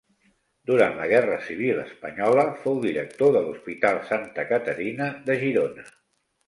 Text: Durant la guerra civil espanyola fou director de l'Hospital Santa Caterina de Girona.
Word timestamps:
Durant 0.69 0.95
la 1.01 1.05
guerra 1.11 1.35
civil 1.49 1.81
espanyola 1.83 2.47
fou 2.65 2.81
director 2.89 3.37
de 3.37 3.45
l'Hospital 3.47 4.01
Santa 4.11 4.51
Caterina 4.55 5.13
de 5.31 5.39
Girona. 5.47 5.91